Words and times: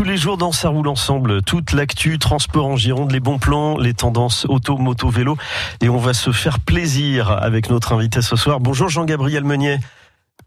tous 0.00 0.04
les 0.04 0.16
jours 0.16 0.38
dans 0.38 0.50
Ça 0.50 0.70
roule 0.70 0.88
ensemble, 0.88 1.42
toute 1.42 1.74
l'actu, 1.74 2.18
transport 2.18 2.64
en 2.64 2.74
Gironde, 2.74 3.12
les 3.12 3.20
bons 3.20 3.38
plans, 3.38 3.76
les 3.76 3.92
tendances 3.92 4.46
auto, 4.48 4.78
moto, 4.78 5.10
vélo. 5.10 5.36
Et 5.82 5.90
on 5.90 5.98
va 5.98 6.14
se 6.14 6.32
faire 6.32 6.58
plaisir 6.58 7.30
avec 7.30 7.68
notre 7.68 7.92
invité 7.92 8.22
ce 8.22 8.34
soir. 8.34 8.60
Bonjour 8.60 8.88
Jean-Gabriel 8.88 9.44
Meunier. 9.44 9.76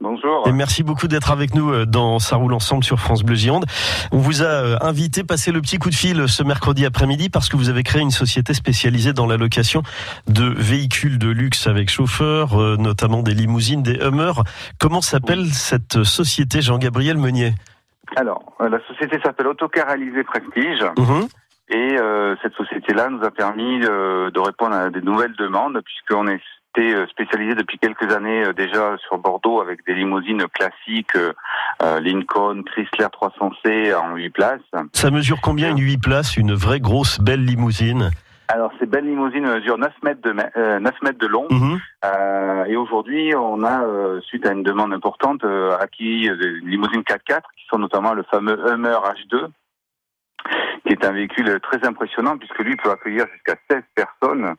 Bonjour. 0.02 0.48
Et 0.48 0.52
merci 0.52 0.82
beaucoup 0.82 1.08
d'être 1.08 1.30
avec 1.30 1.54
nous 1.54 1.72
euh, 1.72 1.86
dans 1.86 2.18
Ça 2.18 2.36
roule 2.38 2.56
ensemble 2.56 2.84
sur 2.84 3.00
France 3.00 3.22
Bleu 3.22 3.36
Gironde. 3.36 3.66
On 4.12 4.18
vous 4.18 4.42
a 4.42 4.46
euh, 4.46 4.78
invité 4.82 5.24
passer 5.24 5.52
le 5.52 5.62
petit 5.62 5.78
coup 5.78 5.92
de 5.92 5.96
fil 5.96 6.28
ce 6.28 6.42
mercredi 6.42 6.84
après-midi 6.84 7.30
parce 7.30 7.48
que 7.48 7.56
vous 7.56 7.70
avez 7.70 7.84
créé 7.84 8.02
une 8.02 8.10
société 8.10 8.56
spécialisée 8.56 9.14
dans 9.14 9.28
la 9.28 9.38
location 9.38 9.84
de 10.28 10.46
véhicules 10.46 11.20
de 11.20 11.30
luxe 11.30 11.68
avec 11.68 11.92
chauffeur, 11.92 12.60
euh, 12.60 12.76
notamment 12.78 13.22
des 13.22 13.36
limousines, 13.36 13.84
des 13.84 14.00
Hummers. 14.02 14.44
Comment 14.80 15.02
s'appelle 15.02 15.54
cette 15.54 16.04
société, 16.04 16.64
Jean-Gabriel 16.64 17.20
Meunier? 17.20 17.54
Alors, 18.16 18.54
la 18.60 18.80
société 18.88 19.20
s'appelle 19.24 19.48
Autocar 19.48 19.90
Alizé 19.90 20.24
Prestige. 20.24 20.84
Mhm. 20.98 21.28
Et 21.70 21.98
euh, 21.98 22.36
cette 22.42 22.54
société-là 22.54 23.10
nous 23.10 23.24
a 23.24 23.32
permis 23.32 23.82
euh, 23.84 24.30
de 24.32 24.40
répondre 24.40 24.76
à 24.76 24.90
des 24.90 25.02
nouvelles 25.02 25.36
demandes 25.38 25.80
puisqu'on 25.84 26.28
était 26.28 26.94
euh, 26.94 27.08
spécialisé 27.08 27.56
depuis 27.56 27.80
quelques 27.80 28.12
années 28.14 28.44
euh, 28.44 28.54
déjà 28.54 28.98
sur 29.08 29.18
Bordeaux 29.18 29.62
avec 29.62 29.86
des 29.86 29.94
limousines 29.94 30.46
classiques 30.54 31.16
euh, 31.16 31.34
euh, 31.82 32.02
Lincoln, 32.02 32.64
Chrysler 32.64 33.08
300C 33.08 33.96
en 33.96 34.16
8 34.16 34.30
places. 34.32 34.62
Ça 34.92 35.10
mesure 35.10 35.40
combien 35.42 35.72
une 35.72 35.80
8 35.80 35.98
places, 36.00 36.36
une 36.36 36.54
vraie 36.54 36.82
grosse 36.82 37.20
belle 37.22 37.46
limousine? 37.46 38.12
Alors 38.50 38.72
ces 38.80 38.86
belles 38.86 39.06
limousines 39.06 39.48
mesurent 39.48 39.78
9 39.78 39.94
mètres 40.04 40.22
de, 40.22 40.36
euh, 40.58 40.80
9 40.80 41.02
mètres 41.02 41.20
de 41.20 41.28
long 41.28 41.48
Mhm. 41.50 41.80
Euh, 42.06 42.66
et 42.66 42.76
aujourd'hui 42.76 43.34
on 43.36 43.64
a, 43.64 43.84
euh, 43.84 44.22
suite 44.22 44.46
à 44.46 44.52
une 44.52 44.64
demande 44.64 44.94
importante, 44.94 45.44
euh, 45.44 45.78
acquis 45.80 46.30
euh, 46.30 46.36
des 46.36 46.52
limousines 46.68 47.04
4x4 47.04 47.42
qui 47.58 47.66
sont 47.70 47.80
notamment 47.80 48.14
le 48.14 48.24
fameux 48.24 48.60
Hummer 48.68 48.98
H2 49.04 49.48
qui 50.86 50.92
est 50.92 51.06
un 51.06 51.12
véhicule 51.12 51.60
très 51.62 51.86
impressionnant 51.88 52.38
puisque 52.38 52.60
lui 52.60 52.76
peut 52.76 52.92
accueillir 52.92 53.26
jusqu'à 53.34 53.56
16 53.72 53.84
personnes 53.96 54.56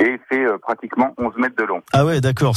et 0.00 0.18
fait 0.28 0.44
euh, 0.44 0.56
pratiquement 0.58 1.14
11 1.18 1.34
mètres 1.36 1.56
de 1.58 1.64
long. 1.64 1.82
Ah 1.92 2.04
ouais, 2.04 2.20
d'accord. 2.20 2.56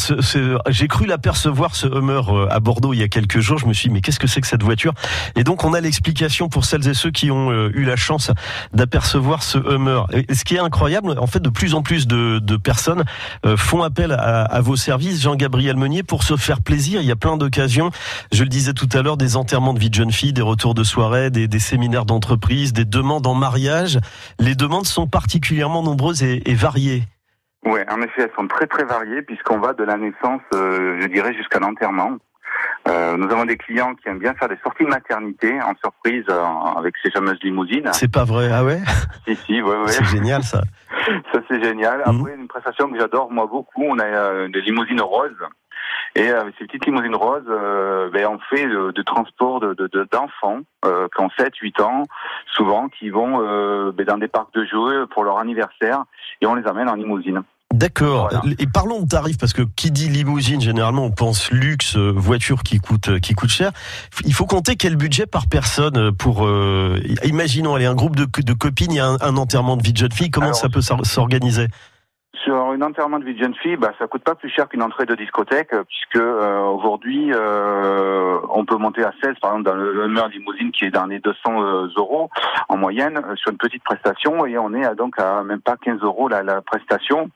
J'ai 0.70 0.88
cru 0.88 1.06
l'apercevoir 1.06 1.76
ce 1.76 1.88
Hummer 1.88 2.22
euh, 2.30 2.48
à 2.50 2.60
Bordeaux 2.60 2.94
il 2.94 3.00
y 3.00 3.04
a 3.04 3.08
quelques 3.10 3.40
jours. 3.40 3.58
Je 3.58 3.66
me 3.66 3.74
suis 3.74 3.90
dit, 3.90 3.94
mais 3.94 4.02
qu'est-ce 4.02 4.20
que 4.20 4.28
c'est 4.28 4.42
que 4.42 4.48
cette 4.48 4.64
voiture? 4.64 4.94
Et 5.36 5.44
donc, 5.44 5.64
on 5.66 5.74
a 5.74 5.82
l'explication 5.82 6.48
pour 6.48 6.66
celles 6.66 6.88
et 6.88 6.94
ceux 6.94 7.12
qui 7.12 7.32
ont 7.32 7.52
euh, 7.52 7.70
eu 7.74 7.84
la 7.84 7.96
chance 7.96 8.32
d'apercevoir 8.74 9.44
ce 9.44 9.58
Hummer. 9.58 10.04
Et 10.14 10.34
ce 10.34 10.46
qui 10.46 10.56
est 10.56 10.60
incroyable, 10.60 11.16
en 11.20 11.28
fait, 11.28 11.42
de 11.42 11.50
plus 11.50 11.76
en 11.76 11.82
plus 11.82 12.08
de, 12.08 12.40
de 12.40 12.58
personnes 12.58 13.04
euh, 13.46 13.58
font 13.58 13.84
appel 13.84 14.14
à, 14.14 14.44
à 14.44 14.62
vos 14.62 14.78
services, 14.78 15.22
Jean-Gabriel 15.22 15.76
Meunier, 15.76 16.04
pour 16.04 16.24
se 16.24 16.38
faire 16.38 16.62
plaisir. 16.62 17.02
Il 17.02 17.08
y 17.08 17.12
a 17.12 17.18
plein 17.18 17.36
d'occasions. 17.36 17.92
Je 18.32 18.44
le 18.44 18.50
disais 18.50 18.74
tout 18.74 18.90
à 18.94 19.02
l'heure, 19.02 19.18
des 19.18 19.36
enterrements 19.36 19.74
de 19.74 19.80
vie 19.80 19.90
de 19.90 19.96
jeune 19.96 20.12
fille, 20.12 20.34
des 20.34 20.42
retours 20.42 20.74
de 20.74 20.84
soirée, 20.84 21.30
des, 21.30 21.48
des 21.48 21.60
séminaires 21.60 22.06
d'entreprise, 22.06 22.72
des 22.72 22.86
demandes 22.86 23.28
en 23.28 23.36
mariage. 23.36 24.00
Les 24.40 24.56
demandes 24.56 24.88
sont 24.88 25.08
particulièrement 25.08 25.84
nombreuses 25.84 26.24
et 26.24 26.54
variées. 26.54 27.04
Ouais, 27.66 27.86
en 27.90 28.02
effet, 28.02 28.24
elles 28.24 28.32
sont 28.38 28.48
très 28.48 28.68
très 28.68 28.84
variées 28.84 29.22
puisqu'on 29.22 29.60
va 29.60 29.74
de 29.74 29.84
la 29.84 29.98
naissance, 29.98 30.42
euh, 30.54 31.00
je 31.02 31.08
dirais, 31.08 31.34
jusqu'à 31.34 31.60
l'enterrement. 31.60 32.18
Euh, 32.88 33.16
nous 33.18 33.32
avons 33.32 33.46
des 33.46 33.56
clients 33.58 33.96
qui 33.96 34.10
aiment 34.10 34.20
bien 34.20 34.34
faire 34.34 34.50
des 34.50 34.58
sorties 34.64 34.84
de 34.84 34.90
maternité 34.90 35.60
en 35.62 35.74
surprise 35.82 36.26
euh, 36.30 36.44
avec 36.78 36.96
ces 37.02 37.10
fameuses 37.12 37.40
limousines. 37.42 37.90
C'est 37.94 38.12
pas 38.12 38.26
vrai, 38.26 38.50
ah 38.52 38.64
ouais? 38.66 38.80
Si, 39.26 39.36
si, 39.38 39.62
ouais, 39.62 39.78
ouais. 39.78 39.88
C'est 39.88 40.04
génial 40.06 40.44
ça. 40.44 40.62
Ça 41.34 41.40
c'est 41.50 41.62
génial. 41.64 42.02
Mhm. 42.06 42.20
Après 42.22 42.36
une 42.36 42.48
prestation 42.48 42.90
que 42.90 42.98
j'adore 43.00 43.32
moi 43.32 43.46
beaucoup, 43.48 43.84
on 43.84 44.00
a 44.00 44.06
euh, 44.06 44.48
des 44.50 44.62
limousines 44.62 45.02
roses. 45.02 45.32
Et 46.16 46.30
euh, 46.30 46.42
avec 46.42 46.56
ces 46.60 46.66
petites 46.66 46.86
limousines 46.86 47.16
roses, 47.16 47.44
euh, 47.50 48.10
ben, 48.12 48.28
on 48.28 48.40
fait 48.56 48.68
de, 48.68 48.92
de 48.92 49.02
transport 49.02 49.60
de, 49.60 49.74
de- 49.74 49.88
de- 49.88 50.08
d'enfants 50.12 50.60
euh, 50.86 51.08
qui 51.16 51.22
ont 51.24 51.30
7, 51.38 51.56
8 51.58 51.80
ans, 51.82 52.04
souvent, 52.54 52.88
qui 52.90 53.10
vont 53.10 53.42
euh, 53.42 53.92
ben, 53.92 54.06
dans 54.06 54.18
des 54.18 54.28
parcs 54.28 54.54
de 54.54 54.64
jeux 54.66 55.08
pour 55.08 55.24
leur 55.24 55.40
anniversaire 55.40 56.04
et 56.42 56.46
on 56.46 56.56
les 56.56 56.68
amène 56.68 56.88
en 56.90 56.96
limousine. 56.96 57.42
D'accord. 57.74 58.30
Voilà. 58.32 58.56
Et 58.60 58.68
parlons 58.68 59.02
de 59.02 59.08
tarifs 59.08 59.40
parce 59.40 59.52
que 59.52 59.64
qui 59.76 59.90
dit 59.90 60.08
limousine, 60.08 60.62
généralement 60.62 61.06
on 61.06 61.12
pense 61.12 61.52
luxe, 61.52 61.98
euh, 61.98 62.14
voiture 62.16 62.62
qui 62.62 62.78
coûte 62.80 63.10
euh, 63.10 63.20
qui 63.20 63.34
coûte 63.34 63.50
cher. 63.50 63.72
Il 64.26 64.34
faut 64.34 64.46
compter 64.46 64.76
quel 64.76 64.96
budget 64.96 65.26
par 65.26 65.48
personne 65.48 65.98
euh, 65.98 66.12
pour. 66.12 66.46
euh, 66.46 67.00
imaginons, 67.24 67.74
allez, 67.74 67.88
un 67.88 67.96
groupe 67.96 68.16
de, 68.16 68.26
de 68.26 68.54
copines, 68.54 68.92
il 68.92 68.98
y 68.98 69.00
a 69.00 69.08
un, 69.08 69.18
un 69.22 69.38
enterrement 69.38 69.76
de 69.76 69.82
vie 69.84 69.92
de 69.92 69.98
jeune 69.98 70.12
fille. 70.12 70.30
Comment 70.30 70.46
Alors, 70.48 70.56
ça 70.56 70.70
peut 70.70 70.82
s'or- 70.82 71.04
s'organiser? 71.06 71.66
Sur 72.44 72.56
un 72.56 72.82
enterrement 72.82 73.20
de 73.20 73.26
vie 73.26 73.36
de 73.36 73.40
jeune 73.40 73.56
fille, 73.56 73.78
bah, 73.78 73.92
ça 73.98 74.06
coûte 74.08 74.24
pas 74.24 74.36
plus 74.36 74.50
cher 74.50 74.68
qu'une 74.68 74.82
entrée 74.84 75.06
de 75.06 75.16
discothèque, 75.16 75.70
puisque 75.70 76.18
euh, 76.24 76.60
aujourd'hui, 76.62 77.32
euh, 77.32 78.38
on 78.50 78.66
peut 78.66 78.76
monter 78.78 79.04
à 79.04 79.14
16, 79.24 79.36
par 79.42 79.52
exemple, 79.52 79.64
dans 79.70 79.76
le 79.76 80.06
Hummer 80.06 80.24
limousine 80.32 80.72
qui 80.72 80.86
est 80.86 80.92
dans 80.92 81.06
les 81.06 81.20
200 81.20 81.38
euh, 81.48 81.88
euros 81.96 82.30
en 82.70 82.78
moyenne, 82.78 83.22
sur 83.36 83.52
une 83.52 83.58
petite 83.58 83.84
prestation, 83.84 84.46
et 84.46 84.58
on 84.58 84.74
est 84.74 84.84
à, 84.86 84.94
donc 84.94 85.18
à 85.20 85.42
même 85.44 85.62
pas 85.62 85.78
15 85.78 86.02
euros 86.02 86.28
la, 86.28 86.44
la 86.44 86.62
prestation. 86.62 87.30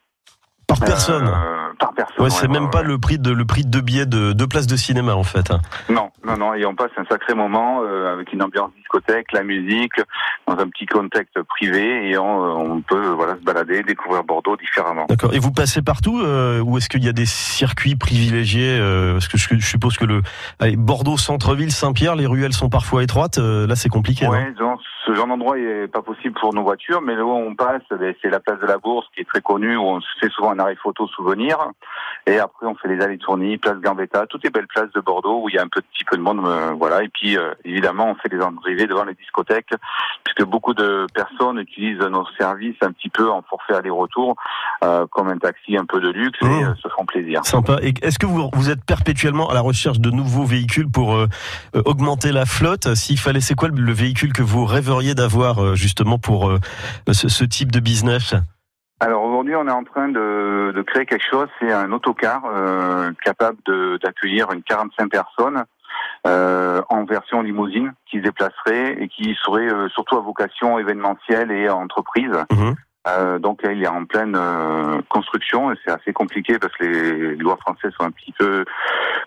Par 0.68 0.80
personne. 0.80 1.28
Euh, 1.28 1.74
par 1.80 1.94
personne. 1.94 2.24
Ouais, 2.26 2.30
c'est 2.30 2.48
ouais, 2.48 2.54
même 2.54 2.66
ouais, 2.66 2.70
pas 2.70 2.82
le 2.82 2.98
prix 2.98 3.18
de 3.20 3.32
le 3.32 3.46
prix 3.46 3.64
de 3.64 3.70
deux 3.70 3.82
billets 3.82 4.06
de 4.06 4.34
deux 4.34 4.48
places 4.48 4.68
de 4.68 4.76
cinéma 4.76 5.14
en 5.16 5.24
fait. 5.24 5.50
hein. 5.52 5.60
Non, 5.90 6.10
non, 6.26 6.36
non, 6.38 6.54
et 6.54 6.66
on 6.66 6.76
passe 6.76 6.92
un 6.98 7.06
sacré 7.06 7.34
moment 7.36 7.82
euh, 7.84 8.12
avec 8.14 8.34
une 8.34 8.44
ambiance 8.44 8.72
discothèque, 8.76 9.32
la 9.32 9.44
musique, 9.44 9.94
dans 10.46 10.58
un 10.58 10.68
petit 10.68 10.86
contexte 10.86 11.42
privé, 11.44 12.10
et 12.10 12.18
on, 12.18 12.44
euh, 12.44 12.50
on 12.74 12.82
peut 12.82 13.08
voilà 13.12 13.36
se 13.36 13.44
balader, 13.44 13.82
découvrir 13.84 14.24
Bordeaux 14.26 14.58
différemment. 14.58 15.06
D'accord. 15.08 15.34
Et 15.34 15.40
vous 15.40 15.52
passez 15.52 15.82
partout 15.82 16.20
euh, 16.20 16.60
ou 16.60 16.78
est-ce 16.78 16.90
qu'il 16.90 17.04
y 17.04 17.10
a 17.10 17.14
des 17.14 17.26
circuits 17.26 17.96
privilégiés 17.96 18.78
euh, 18.80 19.14
Parce 19.14 19.28
que 19.30 19.38
je, 19.38 19.48
je 19.58 19.66
suppose 19.66 19.98
que 19.98 20.06
le 20.06 20.22
allez, 20.60 20.76
Bordeaux 20.76 21.18
centre-ville, 21.18 21.72
Saint-Pierre, 21.72 22.16
les 22.16 22.26
ruelles 22.28 22.54
sont 22.54 22.70
parfois 22.70 23.04
étroites. 23.04 23.38
euh, 23.38 23.68
là, 23.68 23.76
c'est 23.78 23.90
compliqué. 23.90 24.28
Ouais, 24.28 24.52
ce 24.54 24.64
genre 25.18 25.28
d'endroit 25.28 25.58
est 25.58 25.88
pas 25.88 26.02
possible 26.02 26.36
pour 26.40 26.54
nos 26.54 26.64
voitures, 26.64 27.02
mais 27.02 27.16
là 27.16 27.26
où 27.26 27.32
on 27.32 27.56
passe, 27.56 27.82
ben, 27.92 28.14
c'est 28.22 28.30
la 28.30 28.40
place 28.40 28.60
de 28.60 28.66
la 28.66 28.78
Bourse 28.78 29.08
qui 29.14 29.22
est 29.22 29.26
très 29.26 29.42
connue, 29.42 29.76
où 29.76 29.84
on 29.84 30.00
fait 30.20 30.30
souvent 30.30 30.52
un 30.52 30.60
arrêt 30.60 30.76
photo 30.76 31.08
souvenir. 31.08 31.58
Et 32.26 32.40
après, 32.40 32.66
on 32.68 32.76
fait 32.76 32.90
les 32.90 33.02
allées 33.02 33.18
tournées, 33.18 33.58
place 33.58 33.78
Gambetta, 33.80 34.26
toutes 34.28 34.44
les 34.44 34.50
belles 34.50 34.68
places 34.68 34.92
de 34.94 35.02
Bordeaux 35.02 35.42
où 35.44 35.50
il 35.50 35.56
y 35.56 35.58
a 35.58 35.64
un 35.64 35.68
petit 35.68 36.04
peu 36.10 36.18
de 36.18 36.22
monde, 36.22 36.46
euh, 36.46 36.72
voilà. 36.78 37.04
Et 37.04 37.10
puis, 37.10 37.38
euh, 37.38 37.54
évidemment, 37.64 38.12
on 38.12 38.16
fait 38.16 38.30
des 38.30 38.40
arrivées 38.40 38.88
devant 38.88 39.06
les 39.06 39.14
discothèques, 39.14 39.74
puisque 40.24 40.44
beaucoup 40.44 40.74
de 40.74 41.08
personnes 41.14 41.60
utilisent 41.60 42.00
nos 42.00 42.26
services 42.38 42.76
un 42.82 42.92
petit 42.92 43.10
peu 43.10 43.30
en 43.30 43.42
forfait 43.42 43.74
aller-retour, 43.74 44.36
euh, 44.84 45.06
comme 45.10 45.30
un 45.30 45.38
taxi 45.38 45.78
un 45.78 45.86
peu 45.86 46.00
de 46.00 46.10
luxe, 46.10 46.38
Mmh. 46.42 46.52
et 46.52 46.64
euh, 46.66 46.76
se 46.76 46.90
font 46.90 47.06
plaisir. 47.06 47.44
Sympa. 47.46 47.78
Est-ce 47.82 48.20
que 48.20 48.26
vous, 48.26 48.50
vous 48.54 48.70
êtes 48.70 48.84
perpétuellement 48.86 49.50
à 49.50 49.54
la 49.54 49.62
recherche 49.62 50.00
de 50.00 50.12
nouveaux 50.12 50.46
véhicules 50.46 50.90
pour 50.90 51.18
augmenter 51.74 52.32
la 52.32 52.46
flotte? 52.46 52.94
S'il 52.96 53.18
fallait, 53.18 53.42
c'est 53.42 53.56
quoi 53.56 53.70
le 53.70 53.92
véhicule 53.92 54.34
que 54.34 54.44
vous 54.44 54.66
rêveriez 54.66 55.07
d'avoir 55.16 55.64
euh, 55.64 55.76
justement 55.76 56.18
pour 56.18 56.50
euh, 56.50 56.60
ce, 57.12 57.28
ce 57.28 57.44
type 57.44 57.72
de 57.72 57.80
business? 57.80 58.34
Alors 59.00 59.24
aujourd'hui, 59.24 59.56
on 59.56 59.68
est 59.68 59.72
en 59.72 59.84
train 59.84 60.10
de, 60.10 60.74
de 60.76 60.82
créer 60.82 61.06
quelque 61.06 61.26
chose. 61.30 61.48
C'est 61.60 61.72
un 61.72 61.92
autocar 61.92 62.42
euh, 62.46 63.12
capable 63.24 63.58
d'accueillir 64.02 64.52
une 64.52 64.64
45 64.64 65.10
personnes 65.10 65.64
euh, 66.26 66.82
en 66.90 67.06
version 67.06 67.42
limousine 67.42 67.94
qui 68.10 68.18
se 68.18 68.24
déplacerait 68.24 68.98
et 69.00 69.08
qui 69.08 69.36
serait 69.44 69.72
euh, 69.72 69.88
surtout 69.90 70.18
à 70.18 70.22
vocation 70.22 70.80
événementielle 70.80 71.52
et 71.52 71.70
entreprise. 71.70 72.32
Mhm. 72.52 72.76
Euh, 73.08 73.40
donc 73.40 73.64
là, 73.64 73.72
il 73.72 73.82
est 73.84 73.88
en 73.88 74.06
pleine 74.06 74.36
euh, 74.36 75.00
construction 75.10 75.72
et 75.72 75.76
c'est 75.86 75.92
assez 75.92 76.12
compliqué 76.14 76.60
parce 76.60 76.74
que 76.74 76.84
les 76.84 77.36
lois 77.38 77.58
françaises 77.58 77.94
sont 77.98 78.06
un 78.06 78.12
petit 78.12 78.34
peu 78.38 78.66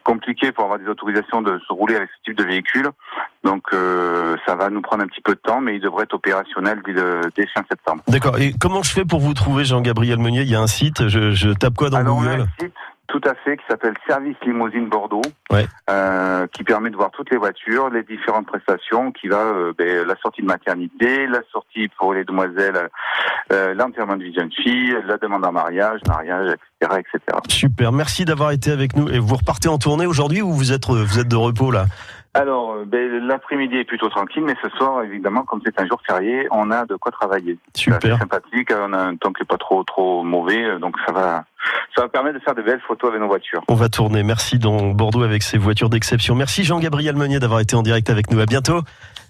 compliquées 0.04 0.52
pour 0.52 0.64
avoir 0.64 0.78
des 0.78 0.88
autorisations 0.88 1.41
de 1.42 1.58
se 1.66 1.72
rouler 1.72 1.96
avec 1.96 2.08
ce 2.18 2.22
type 2.30 2.36
de 2.38 2.44
véhicule. 2.44 2.88
Donc 3.44 3.62
euh, 3.72 4.36
ça 4.46 4.54
va 4.54 4.68
nous 4.70 4.82
prendre 4.82 5.02
un 5.02 5.06
petit 5.06 5.20
peu 5.22 5.34
de 5.34 5.41
temps, 5.41 5.60
mais 5.60 5.76
il 5.76 5.80
devrait 5.80 6.04
être 6.04 6.14
opérationnel 6.14 6.80
dès, 6.84 6.92
le- 6.92 7.22
dès 7.36 7.46
fin 7.46 7.62
septembre. 7.70 8.02
D'accord. 8.08 8.38
Et 8.38 8.52
comment 8.60 8.82
je 8.82 8.92
fais 8.92 9.04
pour 9.04 9.20
vous 9.20 9.34
trouver, 9.34 9.64
Jean-Gabriel 9.64 10.18
Meunier? 10.18 10.42
Il 10.42 10.50
y 10.50 10.54
a 10.56 10.60
un 10.60 10.66
site. 10.66 11.08
Je, 11.08 11.30
je 11.32 11.50
tape 11.50 11.74
quoi 11.74 11.91
dans 11.91 11.98
Alors, 11.98 12.16
on 12.18 12.22
a 12.26 12.36
Google? 12.36 12.42
un 12.42 12.64
site 12.64 12.74
tout 13.20 13.28
à 13.28 13.34
fait 13.34 13.56
qui 13.56 13.64
s'appelle 13.69 13.94
Service 14.06 14.36
Limousine 14.44 14.88
Bordeaux, 14.88 15.20
Ouais. 15.50 15.66
euh, 15.91 16.47
qui 16.48 16.64
permet 16.64 16.91
de 16.91 16.97
voir 16.97 17.10
toutes 17.10 17.31
les 17.31 17.36
voitures, 17.36 17.91
les 17.91 18.03
différentes 18.03 18.47
prestations, 18.47 19.12
qui 19.12 19.28
va 19.28 19.39
euh, 19.39 19.72
ben, 19.77 20.06
la 20.06 20.16
sortie 20.16 20.42
de 20.42 20.47
maternité, 20.47 21.27
la 21.27 21.41
sortie 21.53 21.89
pour 21.98 22.15
les 22.15 22.24
demoiselles, 22.24 22.89
euh, 23.53 23.74
l'enterrement 23.74 24.16
de 24.16 24.24
vie 24.24 24.30
de 24.33 24.41
jeune 24.41 24.53
fille, 24.53 24.97
la 25.06 25.18
demande 25.18 25.44
en 25.44 25.53
mariage, 25.53 26.00
mariage, 26.06 26.54
etc., 26.80 27.00
etc. 27.00 27.39
Super. 27.48 27.92
Merci 27.92 28.24
d'avoir 28.24 28.53
été 28.53 28.71
avec 28.71 28.97
nous. 28.97 29.09
Et 29.09 29.18
vous 29.18 29.36
repartez 29.36 29.68
en 29.68 29.78
tournée 29.78 30.06
aujourd'hui 30.06 30.42
ou 30.42 30.53
vous 30.53 30.72
êtes 30.72 30.86
vous 30.89 31.18
êtes 31.18 31.28
de 31.28 31.36
repos 31.36 31.71
là? 31.71 31.86
Alors, 32.33 32.74
euh, 32.74 32.84
ben, 32.86 33.27
l'après-midi 33.27 33.77
est 33.77 33.84
plutôt 33.84 34.09
tranquille, 34.09 34.44
mais 34.44 34.54
ce 34.62 34.68
soir, 34.77 35.03
évidemment, 35.03 35.42
comme 35.42 35.60
c'est 35.65 35.78
un 35.80 35.86
jour 35.86 36.00
férié, 36.06 36.47
on 36.53 36.71
a 36.71 36.86
de 36.86 36.94
quoi 36.94 37.10
travailler. 37.10 37.59
C'est 37.74 37.83
Super. 37.83 37.98
assez 38.15 38.21
sympathique, 38.21 38.71
on 38.72 38.92
a 38.92 38.98
un 38.98 39.16
temps 39.16 39.33
qui 39.33 39.42
est 39.42 39.47
pas 39.47 39.56
trop 39.56 39.83
trop 39.83 40.22
mauvais, 40.22 40.62
euh, 40.65 40.78
donc 40.78 40.94
ça 41.04 41.12
va, 41.12 41.44
ça 41.95 42.03
va 42.03 42.09
permettre 42.09 42.39
de 42.39 42.45
faire 42.45 42.54
de 42.54 42.62
belles 42.62 42.80
photos 42.86 43.10
avec 43.10 43.21
nos 43.21 43.28
voitures. 43.28 43.62
On 43.68 43.74
va 43.74 43.89
tourner. 43.89 44.22
Merci 44.22 44.59
dans 44.59 44.89
Bordeaux 44.89 45.22
avec 45.22 45.42
ces 45.42 45.59
voitures 45.59 45.91
d'exception. 45.91 46.34
Merci 46.34 46.65
Jean-Gabriel 46.65 47.16
Meunier 47.16 47.39
d'avoir 47.39 47.60
été 47.60 47.77
en 47.77 47.83
direct 47.83 48.10
avec 48.10 48.30
nous. 48.30 48.41
À 48.41 48.47
bientôt. 48.47 48.80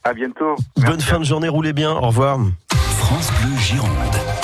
À 0.04 0.14
bientôt. 0.14 0.56
Bonne 0.76 0.84
Merci. 0.86 1.06
fin 1.06 1.18
de 1.18 1.24
journée. 1.24 1.48
Roulez 1.48 1.72
bien. 1.72 1.92
Au 1.92 2.08
revoir. 2.08 2.38
France 2.70 3.32
Bleu 3.40 3.56
Gironde. 3.58 4.39